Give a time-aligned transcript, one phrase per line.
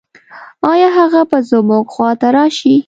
[0.71, 2.75] آيا هغه به زموږ خواته راشي؟